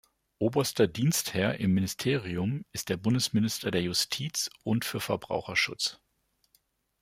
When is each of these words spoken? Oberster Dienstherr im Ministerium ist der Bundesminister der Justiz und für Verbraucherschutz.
Oberster 0.39 0.87
Dienstherr 0.87 1.59
im 1.59 1.75
Ministerium 1.75 2.65
ist 2.71 2.89
der 2.89 2.97
Bundesminister 2.97 3.69
der 3.69 3.83
Justiz 3.83 4.49
und 4.63 4.83
für 4.83 4.99
Verbraucherschutz. 4.99 6.01